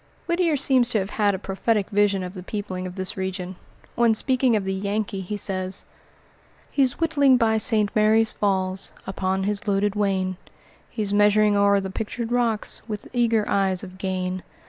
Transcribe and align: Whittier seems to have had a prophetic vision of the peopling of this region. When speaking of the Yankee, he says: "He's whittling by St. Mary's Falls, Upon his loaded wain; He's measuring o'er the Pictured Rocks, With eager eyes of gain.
Whittier 0.25 0.57
seems 0.57 0.89
to 0.89 0.97
have 0.97 1.11
had 1.11 1.35
a 1.35 1.37
prophetic 1.37 1.91
vision 1.91 2.23
of 2.23 2.33
the 2.33 2.41
peopling 2.41 2.87
of 2.87 2.95
this 2.95 3.15
region. 3.15 3.55
When 3.93 4.15
speaking 4.15 4.55
of 4.55 4.65
the 4.65 4.73
Yankee, 4.73 5.21
he 5.21 5.37
says: 5.37 5.85
"He's 6.71 6.99
whittling 6.99 7.37
by 7.37 7.57
St. 7.59 7.95
Mary's 7.95 8.33
Falls, 8.33 8.93
Upon 9.05 9.43
his 9.43 9.67
loaded 9.67 9.93
wain; 9.95 10.37
He's 10.89 11.13
measuring 11.13 11.55
o'er 11.55 11.79
the 11.79 11.91
Pictured 11.91 12.31
Rocks, 12.31 12.81
With 12.87 13.09
eager 13.13 13.45
eyes 13.47 13.83
of 13.83 13.99
gain. 13.99 14.41